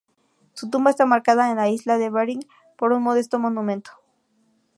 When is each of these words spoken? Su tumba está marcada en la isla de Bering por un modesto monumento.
Su 0.55 0.67
tumba 0.71 0.89
está 0.89 1.05
marcada 1.05 1.51
en 1.51 1.57
la 1.57 1.69
isla 1.69 1.99
de 1.99 2.09
Bering 2.09 2.43
por 2.75 2.91
un 2.91 3.03
modesto 3.03 3.37
monumento. 3.37 3.91